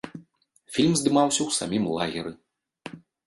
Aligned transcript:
Фільм 0.77 0.93
здымаўся 1.01 1.37
ў 1.43 1.49
самім 1.59 1.83
лагеры. 1.99 2.31